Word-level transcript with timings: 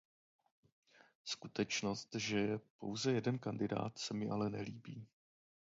Skutečnost, 1.23 2.15
že 2.15 2.37
je 2.39 2.59
pouze 2.77 3.11
jeden 3.11 3.39
kandidát 3.39 3.97
se 3.97 4.13
mi 4.13 4.29
ale 4.29 4.49
nelíbí. 4.49 5.07